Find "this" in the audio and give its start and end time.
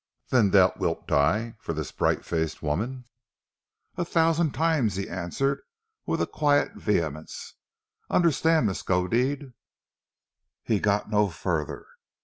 1.73-1.91